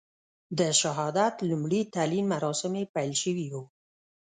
د 0.59 0.59
شهادت 0.81 1.33
لومړي 1.49 1.81
تلین 1.95 2.25
مراسم 2.33 2.73
یې 2.79 2.83
پیل 2.95 3.11
شوي 3.23 3.47
وو. 3.51 3.63